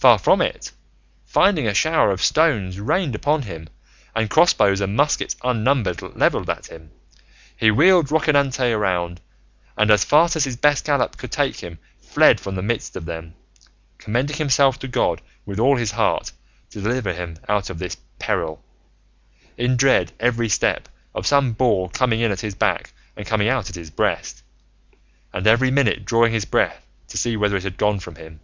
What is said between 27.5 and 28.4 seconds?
it had gone from him.